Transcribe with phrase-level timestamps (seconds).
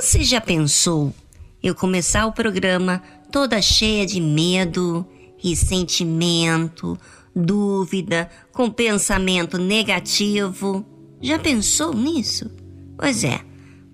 [0.00, 1.12] Você já pensou
[1.60, 5.04] eu começar o programa toda cheia de medo,
[5.36, 6.96] ressentimento,
[7.34, 10.86] dúvida, com pensamento negativo?
[11.20, 12.48] Já pensou nisso?
[12.96, 13.40] Pois é,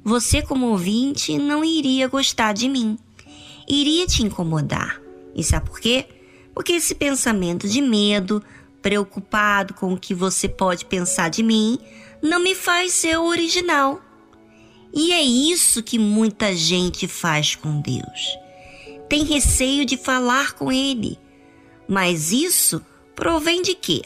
[0.05, 2.99] você, como ouvinte, não iria gostar de mim.
[3.67, 5.01] Iria te incomodar.
[5.35, 6.07] E sabe por quê?
[6.55, 8.43] Porque esse pensamento de medo,
[8.83, 11.79] preocupado com o que você pode pensar de mim,
[12.23, 14.03] não me faz ser o original.
[14.95, 18.39] E é isso que muita gente faz com Deus.
[19.09, 21.19] Tem receio de falar com Ele.
[21.89, 22.81] Mas isso
[23.15, 24.03] provém de quê?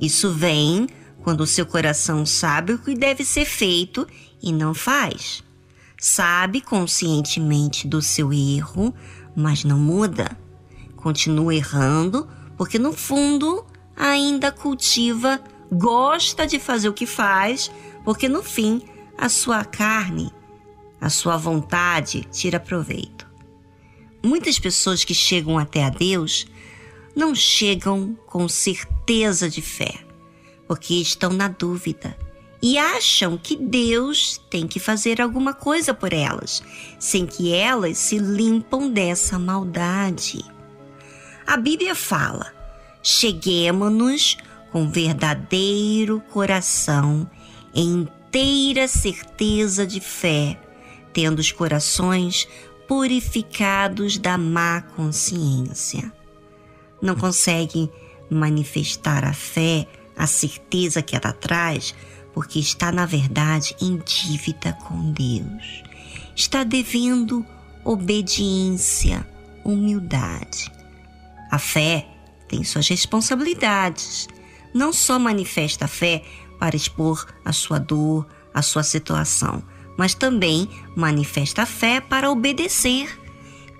[0.00, 0.86] Isso vem
[1.22, 4.06] quando o seu coração sabe o que deve ser feito
[4.40, 5.42] e não faz.
[5.98, 8.94] Sabe conscientemente do seu erro,
[9.34, 10.38] mas não muda.
[10.94, 17.70] Continua errando porque no fundo ainda cultiva, gosta de fazer o que faz,
[18.04, 18.82] porque no fim
[19.18, 20.32] a sua carne,
[21.00, 23.26] a sua vontade tira proveito.
[24.22, 26.46] Muitas pessoas que chegam até a Deus
[27.14, 29.94] não chegam com certeza de fé,
[30.66, 32.16] porque estão na dúvida
[32.62, 36.62] e acham que Deus tem que fazer alguma coisa por elas,
[36.98, 40.44] sem que elas se limpam dessa maldade.
[41.46, 42.52] A Bíblia fala:
[43.02, 44.36] cheguemos-nos
[44.72, 47.30] com verdadeiro coração
[47.74, 50.60] em inteira certeza de fé,
[51.12, 52.48] tendo os corações
[52.88, 56.12] purificados da má consciência.
[57.00, 57.90] Não consegue
[58.28, 61.94] manifestar a fé, a certeza que ela traz,
[62.34, 65.82] porque está, na verdade, em dívida com Deus.
[66.34, 67.46] Está devendo
[67.84, 69.26] obediência,
[69.64, 70.70] humildade.
[71.50, 72.06] A fé
[72.48, 74.28] tem suas responsabilidades.
[74.74, 76.22] Não só manifesta a fé
[76.58, 79.62] para expor a sua dor, a sua situação,
[79.96, 83.08] mas também manifesta fé para obedecer,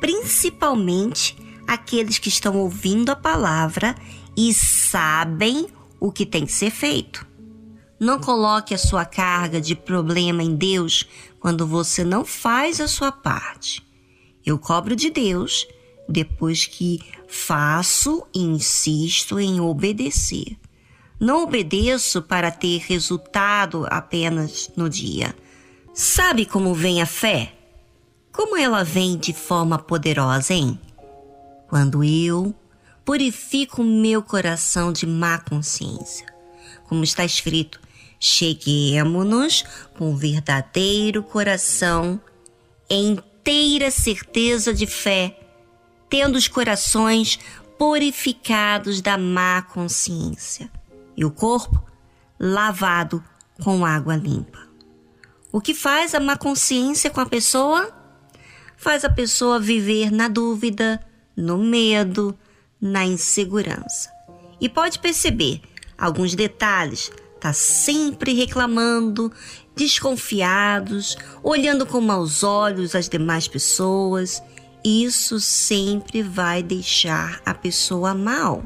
[0.00, 1.36] principalmente
[1.66, 3.94] aqueles que estão ouvindo a palavra
[4.36, 5.66] e sabem
[5.98, 7.26] o que tem que ser feito.
[7.98, 11.06] Não coloque a sua carga de problema em Deus
[11.40, 13.82] quando você não faz a sua parte.
[14.44, 15.66] Eu cobro de Deus
[16.08, 20.56] depois que faço e insisto em obedecer.
[21.18, 25.34] Não obedeço para ter resultado apenas no dia.
[25.94, 27.54] Sabe como vem a fé?
[28.30, 30.78] Como ela vem de forma poderosa, hein?
[31.68, 32.54] Quando eu
[33.02, 36.26] purifico meu coração de má consciência.
[36.86, 37.80] Como está escrito,
[38.20, 39.64] cheguemos-nos
[39.96, 42.20] com verdadeiro coração,
[42.90, 45.40] inteira certeza de fé,
[46.10, 47.38] tendo os corações
[47.78, 50.70] purificados da má consciência
[51.16, 51.82] e o corpo
[52.38, 53.22] lavado
[53.62, 54.66] com água limpa.
[55.50, 57.90] O que faz a má consciência com a pessoa?
[58.76, 61.00] Faz a pessoa viver na dúvida,
[61.34, 62.36] no medo,
[62.80, 64.10] na insegurança.
[64.60, 65.62] E pode perceber
[65.96, 67.10] alguns detalhes,
[67.40, 69.32] tá sempre reclamando,
[69.74, 74.42] desconfiados, olhando com maus olhos as demais pessoas.
[74.84, 78.62] Isso sempre vai deixar a pessoa mal.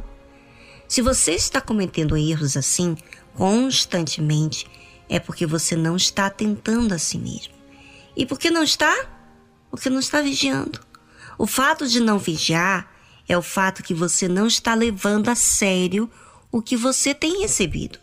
[0.91, 2.97] Se você está cometendo erros assim
[3.34, 4.67] constantemente,
[5.09, 7.55] é porque você não está atentando a si mesmo.
[8.17, 9.09] E por que não está?
[9.71, 10.81] Porque não está vigiando.
[11.39, 12.93] O fato de não vigiar
[13.29, 16.11] é o fato que você não está levando a sério
[16.50, 18.00] o que você tem recebido.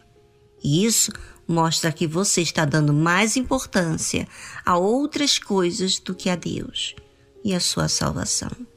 [0.64, 1.12] E isso
[1.46, 4.26] mostra que você está dando mais importância
[4.66, 6.96] a outras coisas do que a Deus
[7.44, 8.77] e a sua salvação.